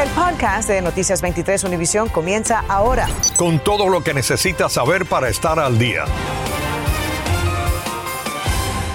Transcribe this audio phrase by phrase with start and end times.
[0.00, 3.06] El podcast de Noticias 23 Univisión comienza ahora.
[3.36, 6.06] Con todo lo que necesitas saber para estar al día.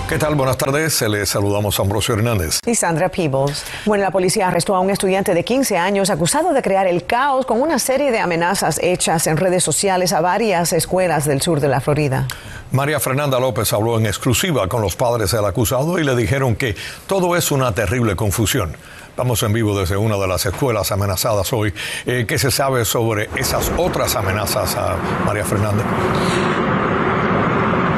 [0.10, 0.34] ¿Qué tal?
[0.34, 1.00] Buenas tardes.
[1.04, 2.60] Les saludamos a Ambrosio Hernández.
[2.66, 3.64] Y Sandra Peebles.
[3.86, 7.46] Bueno, la policía arrestó a un estudiante de 15 años acusado de crear el caos
[7.46, 11.68] con una serie de amenazas hechas en redes sociales a varias escuelas del sur de
[11.68, 12.28] la Florida.
[12.72, 16.76] María Fernanda López habló en exclusiva con los padres del acusado y le dijeron que
[17.06, 18.76] todo es una terrible confusión.
[19.18, 21.74] Vamos en vivo desde una de las escuelas amenazadas hoy.
[22.06, 25.84] Eh, ¿Qué se sabe sobre esas otras amenazas a María Fernanda?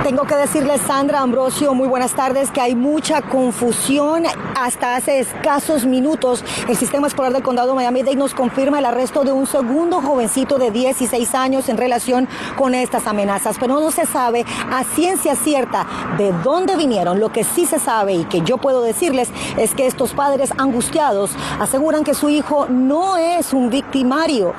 [0.08, 4.24] Tengo que decirle, Sandra Ambrosio, muy buenas tardes, que hay mucha confusión.
[4.56, 9.26] Hasta hace escasos minutos, el sistema escolar del condado de Miami-Dade nos confirma el arresto
[9.26, 14.06] de un segundo jovencito de 16 años en relación con estas amenazas, pero no se
[14.06, 15.86] sabe a ciencia cierta
[16.18, 17.20] de dónde vinieron.
[17.20, 21.32] Lo que sí se sabe y que yo puedo decirles es que estos padres angustiados
[21.60, 24.54] aseguran que su hijo no es un victimario,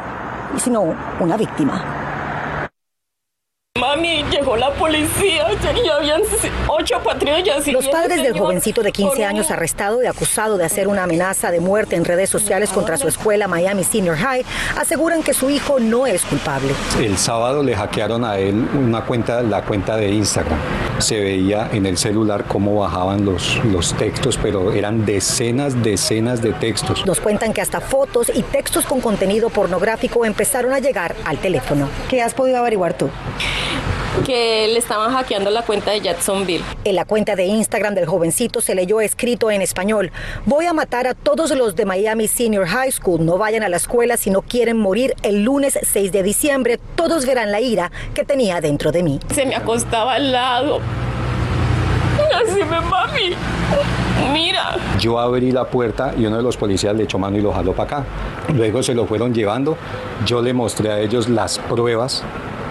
[0.58, 1.97] sino una víctima.
[3.88, 5.46] Mami, llegó la policía
[5.82, 6.20] y habían
[6.66, 7.66] ocho patrullas.
[7.68, 11.60] Los padres del jovencito de 15 años arrestado y acusado de hacer una amenaza de
[11.60, 14.44] muerte en redes sociales contra su escuela Miami Senior High
[14.76, 16.74] aseguran que su hijo no es culpable.
[17.00, 20.58] El sábado le hackearon a él una cuenta, la cuenta de Instagram.
[20.98, 26.52] Se veía en el celular cómo bajaban los, los textos, pero eran decenas, decenas de
[26.52, 27.06] textos.
[27.06, 31.88] Nos cuentan que hasta fotos y textos con contenido pornográfico empezaron a llegar al teléfono.
[32.10, 33.08] ¿Qué has podido averiguar tú?
[34.24, 36.64] Que le estaban hackeando la cuenta de Jacksonville.
[36.84, 40.12] En la cuenta de Instagram del jovencito se leyó escrito en español,
[40.46, 43.76] voy a matar a todos los de Miami Senior High School, no vayan a la
[43.76, 48.24] escuela si no quieren morir el lunes 6 de diciembre, todos verán la ira que
[48.24, 49.20] tenía dentro de mí.
[49.34, 50.80] Se me acostaba al lado.
[52.34, 53.34] Así me mami.
[54.32, 54.76] Mira.
[54.98, 57.72] Yo abrí la puerta y uno de los policías le echó mano y lo jaló
[57.72, 58.04] para acá.
[58.54, 59.76] Luego se lo fueron llevando.
[60.26, 62.24] Yo le mostré a ellos las pruebas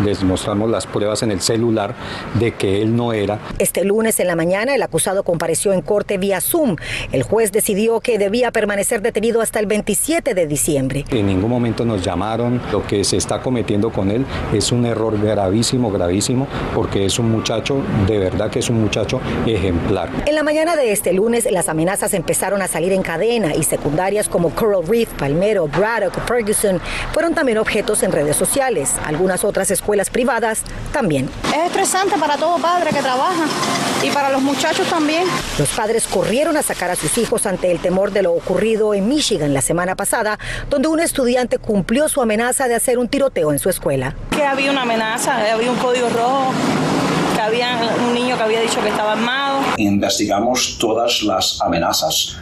[0.03, 1.95] les mostramos las pruebas en el celular
[2.35, 3.39] de que él no era.
[3.59, 6.75] Este lunes en la mañana el acusado compareció en corte vía Zoom.
[7.11, 11.05] El juez decidió que debía permanecer detenido hasta el 27 de diciembre.
[11.09, 12.61] En ningún momento nos llamaron.
[12.71, 17.31] Lo que se está cometiendo con él es un error gravísimo, gravísimo, porque es un
[17.31, 20.09] muchacho, de verdad que es un muchacho ejemplar.
[20.25, 24.29] En la mañana de este lunes las amenazas empezaron a salir en cadena y secundarias
[24.29, 26.79] como Coral Reef, Palmero, Braddock, Ferguson
[27.13, 28.95] fueron también objetos en redes sociales.
[29.05, 31.29] Algunas otras escuelas escuelas privadas también.
[31.55, 33.45] Es estresante para todo padre que trabaja
[34.03, 35.23] y para los muchachos también.
[35.57, 39.07] Los padres corrieron a sacar a sus hijos ante el temor de lo ocurrido en
[39.07, 40.39] Michigan la semana pasada,
[40.69, 44.13] donde un estudiante cumplió su amenaza de hacer un tiroteo en su escuela.
[44.31, 46.51] Que había una amenaza, había un código rojo,
[47.33, 49.61] que había un niño que había dicho que estaba armado.
[49.77, 52.35] Investigamos todas las amenazas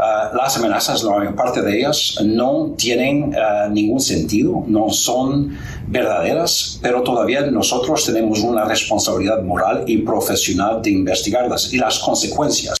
[0.00, 5.58] Uh, las amenazas, la mayor parte de ellas, no tienen uh, ningún sentido, no son
[5.88, 12.79] verdaderas, pero todavía nosotros tenemos una responsabilidad moral y profesional de investigarlas y las consecuencias.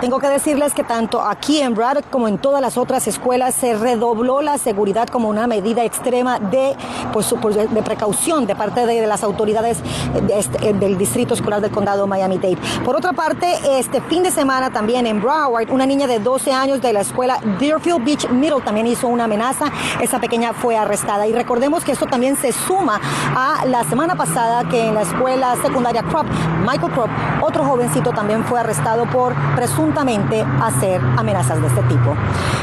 [0.00, 3.74] Tengo que decirles que tanto aquí en Braddock como en todas las otras escuelas se
[3.74, 6.74] redobló la seguridad como una medida extrema de,
[7.12, 9.76] pues, de precaución de parte de, las autoridades
[10.34, 12.56] este, del Distrito Escolar del Condado Miami-Dade.
[12.82, 13.46] Por otra parte,
[13.78, 17.38] este fin de semana también en Broward, una niña de 12 años de la escuela
[17.58, 19.66] Deerfield Beach Middle también hizo una amenaza.
[20.00, 21.26] Esa pequeña fue arrestada.
[21.26, 22.98] Y recordemos que esto también se suma
[23.36, 26.26] a la semana pasada que en la escuela secundaria Crop,
[26.66, 27.10] Michael Crop,
[27.42, 29.89] otro jovencito también fue arrestado por presunto
[30.62, 32.16] hacer amenazas de este tipo.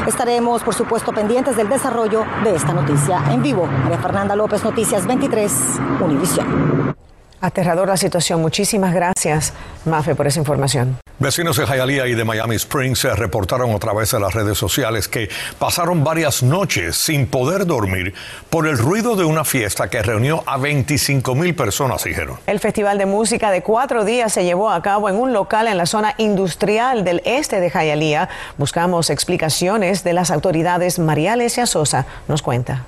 [0.06, 3.66] Estaremos, por supuesto, pendientes del desarrollo de esta noticia en vivo.
[3.66, 5.52] María Fernanda López, Noticias 23,
[6.00, 6.97] Univisión.
[7.40, 8.40] Aterrador la situación.
[8.40, 9.52] Muchísimas gracias,
[9.84, 10.98] Mafe, por esa información.
[11.20, 15.08] Vecinos de Hialeah y de Miami Springs se reportaron otra vez en las redes sociales
[15.08, 15.28] que
[15.58, 18.14] pasaron varias noches sin poder dormir
[18.50, 22.38] por el ruido de una fiesta que reunió a 25 mil personas, dijeron.
[22.46, 25.76] El Festival de Música de cuatro días se llevó a cabo en un local en
[25.76, 28.28] la zona industrial del este de Hialeah.
[28.56, 31.00] Buscamos explicaciones de las autoridades.
[31.00, 32.84] María Alesia Sosa nos cuenta.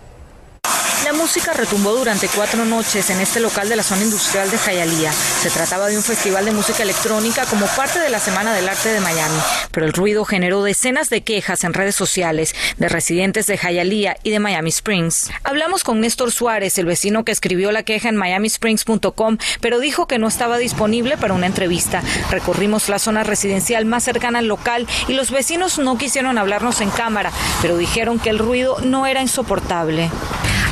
[1.21, 5.13] Música retumbó durante cuatro noches en este local de la zona industrial de Hialeah.
[5.13, 8.89] Se trataba de un festival de música electrónica como parte de la Semana del Arte
[8.89, 9.39] de Miami,
[9.71, 14.31] pero el ruido generó decenas de quejas en redes sociales de residentes de Hialeah y
[14.31, 15.31] de Miami Springs.
[15.45, 20.19] Hablamos con Néstor Suárez, el vecino que escribió la queja en miamisprings.com, pero dijo que
[20.19, 22.03] no estaba disponible para una entrevista.
[22.31, 26.89] Recorrimos la zona residencial más cercana al local y los vecinos no quisieron hablarnos en
[26.89, 27.31] cámara,
[27.61, 30.11] pero dijeron que el ruido no era insoportable.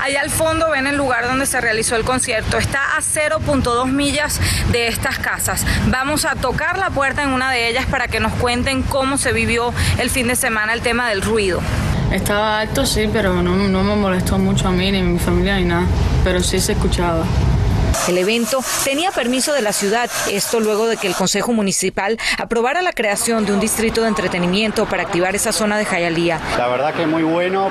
[0.08, 2.56] Allá al fondo ven el lugar donde se realizó el concierto.
[2.56, 4.40] Está a 0.2 millas
[4.72, 5.66] de estas casas.
[5.88, 9.34] Vamos a tocar la puerta en una de ellas para que nos cuenten cómo se
[9.34, 11.60] vivió el fin de semana el tema del ruido.
[12.10, 15.56] Estaba alto, sí, pero no, no me molestó mucho a mí ni a mi familia
[15.56, 15.84] ni nada,
[16.25, 17.26] pero sí se escuchaba.
[18.08, 22.81] El evento tenía permiso de la ciudad, esto luego de que el Consejo Municipal aprobara
[22.81, 26.40] la creación de un distrito de entretenimiento para activar esa zona de Jayalía.
[26.56, 27.69] La verdad que muy bueno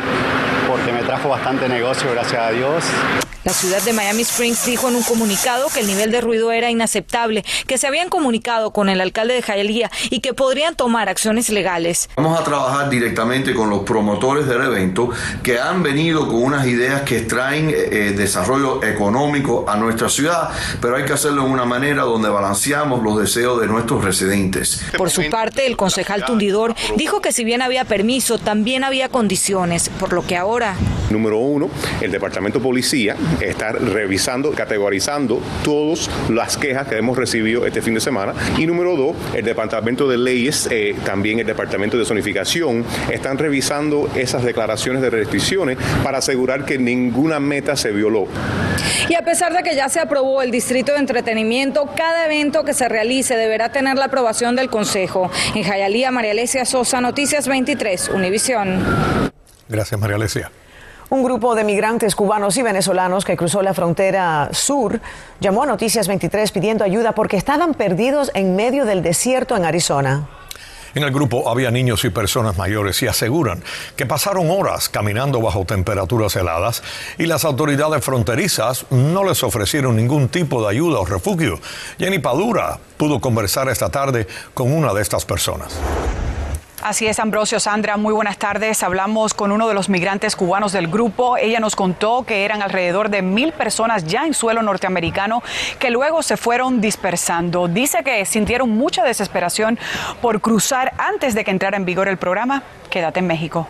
[0.68, 2.84] porque me trajo bastante negocio, gracias a Dios.
[3.48, 6.70] La ciudad de Miami Springs dijo en un comunicado que el nivel de ruido era
[6.70, 11.48] inaceptable, que se habían comunicado con el alcalde de Hialeah y que podrían tomar acciones
[11.48, 12.10] legales.
[12.18, 15.12] Vamos a trabajar directamente con los promotores del evento
[15.44, 20.50] que han venido con unas ideas que extraen eh, desarrollo económico a nuestra ciudad,
[20.82, 24.82] pero hay que hacerlo de una manera donde balanceamos los deseos de nuestros residentes.
[24.98, 29.88] Por su parte, el concejal Tundidor dijo que si bien había permiso, también había condiciones,
[29.88, 30.76] por lo que ahora...
[31.10, 31.70] Número uno,
[32.02, 37.94] el Departamento de Policía estar revisando, categorizando todas las quejas que hemos recibido este fin
[37.94, 38.34] de semana.
[38.58, 44.10] Y número dos, el Departamento de Leyes, eh, también el Departamento de Zonificación, están revisando
[44.16, 48.28] esas declaraciones de restricciones para asegurar que ninguna meta se violó.
[49.10, 52.74] Y a pesar de que ya se aprobó el Distrito de Entretenimiento, cada evento que
[52.74, 55.32] se realice deberá tener la aprobación del Consejo.
[55.56, 58.84] En Jayalía, María Alesia Sosa, Noticias 23, Univisión.
[59.70, 60.52] Gracias, María Alesia.
[61.10, 65.00] Un grupo de migrantes cubanos y venezolanos que cruzó la frontera sur
[65.40, 70.28] llamó a Noticias 23 pidiendo ayuda porque estaban perdidos en medio del desierto en Arizona.
[70.96, 73.64] En el grupo había niños y personas mayores y aseguran
[73.96, 76.84] que pasaron horas caminando bajo temperaturas heladas
[77.18, 81.62] y las autoridades fronterizas no les ofrecieron ningún tipo de ayuda o refugio.
[81.98, 85.74] Jenny Padura pudo conversar esta tarde con una de estas personas.
[86.88, 88.82] Así es, Ambrosio Sandra, muy buenas tardes.
[88.82, 91.36] Hablamos con uno de los migrantes cubanos del grupo.
[91.36, 95.44] Ella nos contó que eran alrededor de mil personas ya en suelo norteamericano
[95.80, 97.68] que luego se fueron dispersando.
[97.68, 99.78] Dice que sintieron mucha desesperación
[100.22, 102.64] por cruzar antes de que entrara en vigor el programa.
[102.90, 103.68] Quédate en México.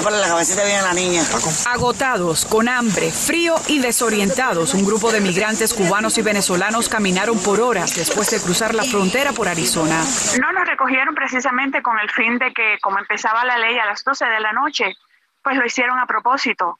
[0.00, 1.24] la cabecita bien a la niña.
[1.66, 7.60] Agotados, con hambre, frío y desorientados, un grupo de migrantes cubanos y venezolanos caminaron por
[7.60, 10.04] horas después de cruzar la frontera por Arizona.
[10.40, 14.02] No nos recogieron precisamente con el fin de que, como empezaba la ley a las
[14.02, 14.96] 12 de la noche,
[15.42, 16.78] pues lo hicieron a propósito.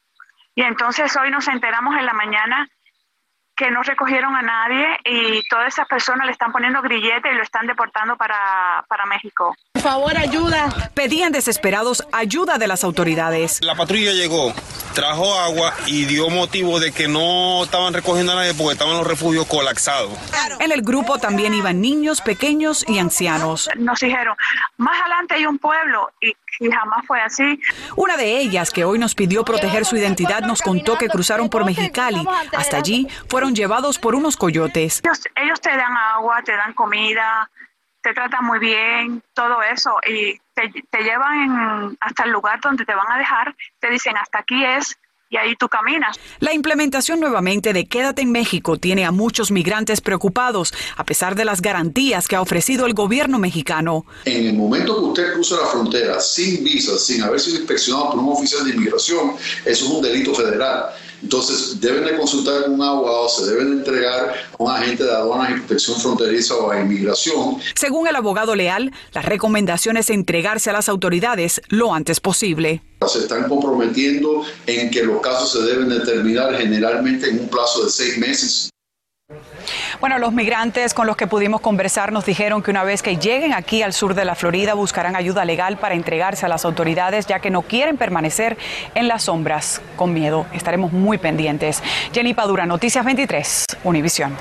[0.57, 2.69] Y entonces hoy nos enteramos en la mañana
[3.55, 7.43] que no recogieron a nadie y todas esas personas le están poniendo grillete y lo
[7.43, 9.55] están deportando para, para México.
[9.73, 10.69] Por favor, ayuda.
[10.95, 13.61] Pedían desesperados ayuda de las autoridades.
[13.63, 14.53] La patrulla llegó,
[14.93, 19.07] trajo agua y dio motivo de que no estaban recogiendo a nadie porque estaban los
[19.07, 20.13] refugios colapsados.
[20.61, 23.69] En el grupo también iban niños, pequeños y ancianos.
[23.77, 24.37] Nos dijeron,
[24.77, 27.61] más adelante hay un pueblo y, y jamás fue así.
[27.97, 31.65] Una de ellas, que hoy nos pidió proteger su identidad, nos contó que cruzaron por
[31.65, 32.25] Mexicali.
[32.57, 35.01] Hasta allí fueron llevados por unos coyotes.
[35.05, 37.51] Ellos, ellos te dan agua, te dan comida,
[38.03, 42.85] te tratan muy bien, todo eso, y te, te llevan en- hasta el lugar donde
[42.85, 44.97] te van a dejar, te dicen hasta aquí es,
[45.31, 46.19] y ahí tú caminas.
[46.41, 51.47] La implementación nuevamente de Quédate en México tiene a muchos migrantes preocupados, a pesar de
[51.47, 54.05] las garantías que ha ofrecido el gobierno mexicano.
[54.27, 58.19] En el momento que usted cruza la frontera sin visa, sin haber sido inspeccionado por
[58.19, 59.31] un oficial de inmigración,
[59.65, 60.91] eso es un delito federal.
[61.23, 65.13] Entonces, deben de consultar con un abogado, se deben de entregar a un agente de
[65.13, 67.59] aduanas y protección fronteriza o a inmigración.
[67.75, 72.83] Según el abogado leal, la recomendación es entregarse a las autoridades lo antes posible.
[73.07, 77.85] Se están comprometiendo en que los casos se deben de terminar generalmente en un plazo
[77.85, 78.71] de seis meses.
[80.03, 83.53] Bueno, los migrantes con los que pudimos conversar nos dijeron que una vez que lleguen
[83.53, 87.39] aquí al sur de la Florida buscarán ayuda legal para entregarse a las autoridades ya
[87.39, 88.59] que no quieren permanecer
[88.97, 90.45] en las sombras con miedo.
[90.53, 91.85] Estaremos muy pendientes.
[92.13, 94.37] Jenny Padura, Noticias 23, Univisión.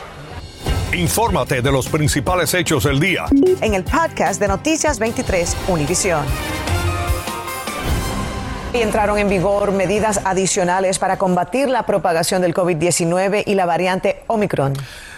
[0.94, 3.26] Infórmate de los principales hechos del día.
[3.62, 6.26] En el podcast de Noticias 23 Univisión.
[8.74, 14.24] Y entraron en vigor medidas adicionales para combatir la propagación del COVID-19 y la variante
[14.26, 14.74] Omicron.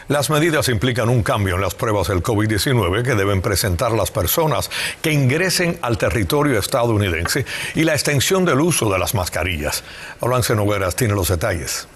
[0.07, 4.69] Las medidas implican un cambio en las pruebas del COVID-19 que deben presentar las personas
[5.01, 7.45] que ingresen al territorio estadounidense
[7.75, 9.83] y la extensión del uso de las mascarillas.
[10.19, 11.87] Olance Nogueras tiene los detalles.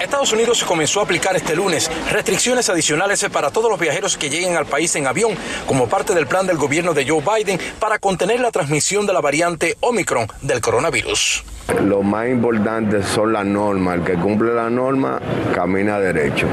[0.00, 4.56] Estados Unidos comenzó a aplicar este lunes restricciones adicionales para todos los viajeros que lleguen
[4.56, 8.38] al país en avión como parte del plan del gobierno de Joe Biden para contener
[8.38, 11.42] la transmisión de la variante Omicron del coronavirus.
[11.82, 13.96] Lo más importante son las normas.
[13.96, 15.20] El que cumple la norma
[15.54, 16.46] camina derecho.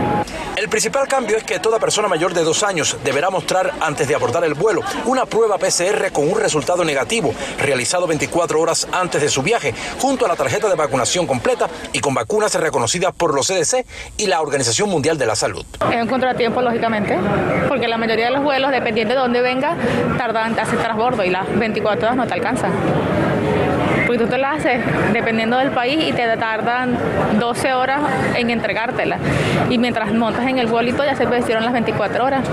[0.55, 4.15] El principal cambio es que toda persona mayor de dos años deberá mostrar antes de
[4.15, 9.29] abordar el vuelo una prueba PCR con un resultado negativo realizado 24 horas antes de
[9.29, 13.47] su viaje, junto a la tarjeta de vacunación completa y con vacunas reconocidas por los
[13.47, 13.85] CDC
[14.17, 15.65] y la Organización Mundial de la Salud.
[15.91, 17.17] Es un contratiempo, lógicamente,
[17.67, 19.75] porque la mayoría de los vuelos, dependiendo de dónde venga,
[20.17, 22.71] tardan, hacer transbordo y las 24 horas no te alcanzan
[24.11, 26.99] porque tú te la haces dependiendo del país y te tardan
[27.39, 28.01] 12 horas
[28.35, 29.17] en entregártela.
[29.69, 32.45] Y mientras montas en el vuelito ya se hicieron las 24 horas.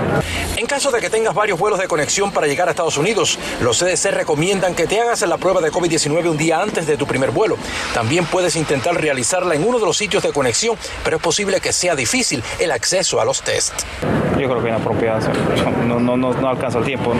[0.55, 3.77] En caso de que tengas varios vuelos de conexión para llegar a Estados Unidos, los
[3.77, 7.31] CDC recomiendan que te hagas la prueba de COVID-19 un día antes de tu primer
[7.31, 7.57] vuelo.
[7.93, 11.73] También puedes intentar realizarla en uno de los sitios de conexión, pero es posible que
[11.73, 13.73] sea difícil el acceso a los test.
[14.39, 15.19] Yo creo que inapropiado,
[15.85, 17.13] no, no, no, no alcanza el tiempo.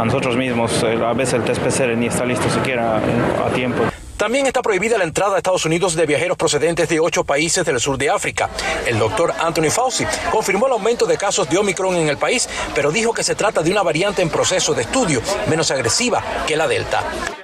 [0.00, 3.81] A nosotros mismos, eh, a veces el test PCR ni está listo siquiera a tiempo.
[4.22, 7.80] También está prohibida la entrada a Estados Unidos de viajeros procedentes de ocho países del
[7.80, 8.48] sur de África.
[8.86, 12.92] El doctor Anthony Fauci confirmó el aumento de casos de Omicron en el país, pero
[12.92, 16.68] dijo que se trata de una variante en proceso de estudio menos agresiva que la
[16.68, 17.41] Delta.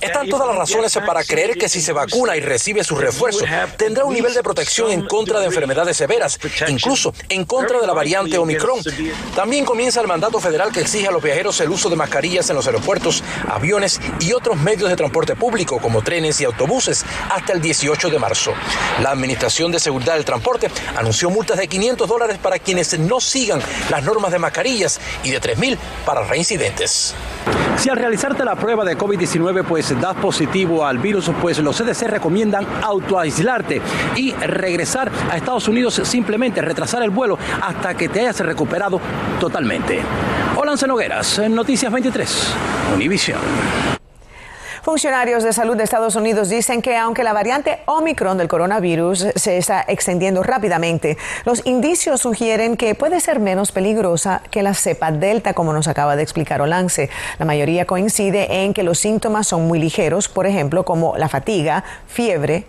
[0.00, 3.44] Están todas las razones para creer que si se vacuna y recibe su refuerzo,
[3.76, 7.92] tendrá un nivel de protección en contra de enfermedades severas, incluso en contra de la
[7.92, 8.80] variante Omicron.
[9.36, 12.56] También comienza el mandato federal que exige a los viajeros el uso de mascarillas en
[12.56, 17.60] los aeropuertos, aviones y otros medios de transporte público como trenes y autobuses hasta el
[17.60, 18.54] 18 de marzo.
[19.04, 23.62] La Administración de Seguridad del Transporte anunció multas de 500 dólares para quienes no sigan
[23.88, 27.14] las normas de mascarillas y de 3.000 para reincidentes.
[27.78, 32.08] Si al realizarte la prueba de COVID-19 pues das positivo al virus, pues los CDC
[32.08, 33.80] recomiendan autoaislarte
[34.16, 39.00] y regresar a Estados Unidos simplemente retrasar el vuelo hasta que te hayas recuperado
[39.38, 40.00] totalmente.
[40.56, 42.54] Hola, Nogueras, Noticias 23,
[42.96, 43.97] Univision.
[44.88, 49.58] Funcionarios de salud de Estados Unidos dicen que aunque la variante Omicron del coronavirus se
[49.58, 55.52] está extendiendo rápidamente, los indicios sugieren que puede ser menos peligrosa que la cepa Delta,
[55.52, 57.10] como nos acaba de explicar Olance.
[57.38, 61.84] La mayoría coincide en que los síntomas son muy ligeros, por ejemplo, como la fatiga,
[62.06, 62.64] fiebre,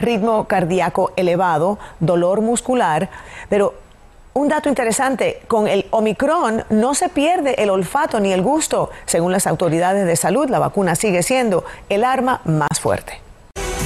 [0.00, 3.08] ritmo cardíaco elevado, dolor muscular,
[3.48, 3.74] pero
[4.34, 8.90] un dato interesante, con el Omicron no se pierde el olfato ni el gusto.
[9.04, 13.20] Según las autoridades de salud, la vacuna sigue siendo el arma más fuerte.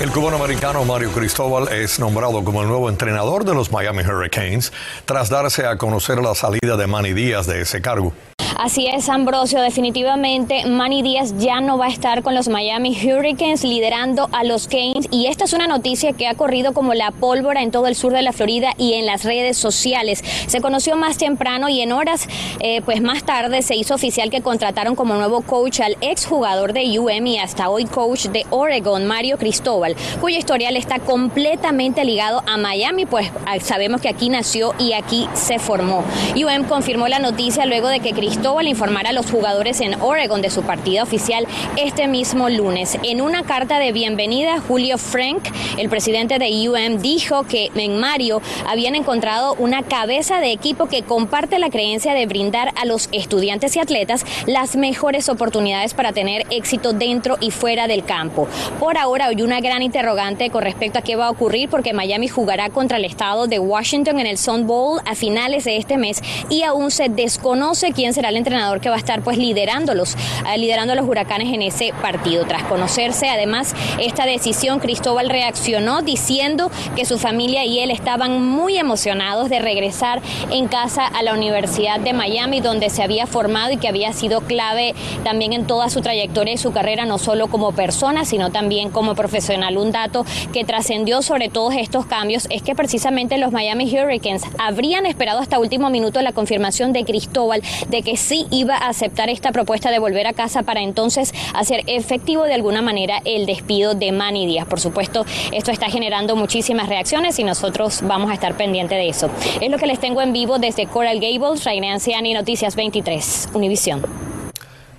[0.01, 4.73] El cubano americano Mario Cristóbal es nombrado como el nuevo entrenador de los Miami Hurricanes
[5.07, 8.13] tras darse a conocer la salida de Manny Díaz de ese cargo.
[8.59, 13.65] Así es, Ambrosio, definitivamente Manny Díaz ya no va a estar con los Miami Hurricanes
[13.65, 17.63] liderando a los Canes y esta es una noticia que ha corrido como la pólvora
[17.63, 20.23] en todo el sur de la Florida y en las redes sociales.
[20.47, 22.29] Se conoció más temprano y en horas
[22.61, 26.99] eh, pues más tarde se hizo oficial que contrataron como nuevo coach al exjugador de
[26.99, 32.57] UM y hasta hoy coach de Oregon, Mario Cristóbal, cuyo historial está completamente ligado a
[32.57, 36.05] Miami, pues ah, sabemos que aquí nació y aquí se formó.
[36.37, 40.41] UM confirmó la noticia luego de que Cristóbal al informar a los jugadores en Oregon
[40.41, 42.97] de su partida oficial este mismo lunes.
[43.03, 45.43] En una carta de bienvenida, Julio Frank,
[45.79, 51.03] el presidente de UM, dijo que en Mario habían encontrado una cabeza de equipo que
[51.03, 56.47] comparte la creencia de brindar a los estudiantes y atletas las mejores oportunidades para tener
[56.51, 58.47] éxito dentro y fuera del campo.
[58.79, 62.29] Por ahora hay una gran interrogante con respecto a qué va a ocurrir porque Miami
[62.29, 66.23] jugará contra el estado de Washington en el Sun Bowl a finales de este mes
[66.49, 70.17] y aún se desconoce quién será el entrenador que va a estar pues liderándolos,
[70.53, 72.45] eh, liderando a los huracanes en ese partido.
[72.47, 78.77] Tras conocerse además esta decisión, Cristóbal reaccionó diciendo que su familia y él estaban muy
[78.77, 83.77] emocionados de regresar en casa a la Universidad de Miami, donde se había formado y
[83.77, 87.73] que había sido clave también en toda su trayectoria y su carrera, no solo como
[87.73, 89.77] persona, sino también como profesional.
[89.77, 95.07] Un dato que trascendió sobre todos estos cambios es que precisamente los Miami Hurricanes habrían
[95.07, 99.53] esperado hasta último minuto la confirmación de Cristóbal de que sí iba a aceptar esta
[99.53, 104.13] propuesta de volver a casa para entonces hacer efectivo de alguna manera el despido de
[104.13, 104.67] Manny Díaz.
[104.67, 109.31] Por supuesto, esto está generando muchísimas reacciones y nosotros vamos a estar pendientes de eso.
[109.61, 114.03] Es lo que les tengo en vivo desde Coral Gables, Reina Anciani, Noticias 23, Univisión.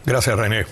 [0.06, 0.66] Gracias, René.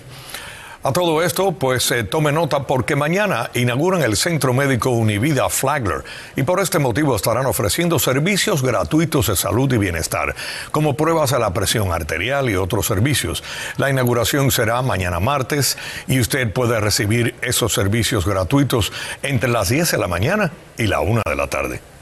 [0.86, 6.04] A todo esto, pues eh, tome nota porque mañana inauguran el Centro Médico Univida Flagler
[6.36, 10.36] y por este motivo estarán ofreciendo servicios gratuitos de salud y bienestar,
[10.70, 13.42] como pruebas a la presión arterial y otros servicios.
[13.78, 15.76] La inauguración será mañana martes
[16.06, 18.92] y usted puede recibir esos servicios gratuitos
[19.24, 21.95] entre las 10 de la mañana y la 1 de la tarde.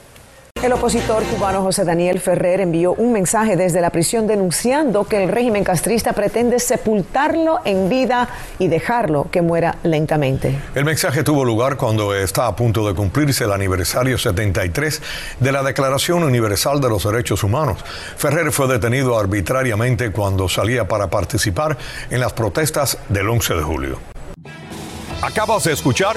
[0.65, 5.29] El opositor cubano José Daniel Ferrer envió un mensaje desde la prisión denunciando que el
[5.29, 10.59] régimen castrista pretende sepultarlo en vida y dejarlo que muera lentamente.
[10.75, 15.03] El mensaje tuvo lugar cuando está a punto de cumplirse el aniversario 73
[15.39, 17.85] de la Declaración Universal de los Derechos Humanos.
[18.17, 21.77] Ferrer fue detenido arbitrariamente cuando salía para participar
[22.09, 23.99] en las protestas del 11 de julio.
[25.21, 26.17] Acabas de escuchar